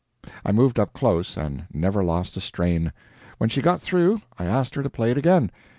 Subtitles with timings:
[0.43, 2.91] I moved up close, and never lost a strain.
[3.37, 5.51] When she got through, I asked her to play it again.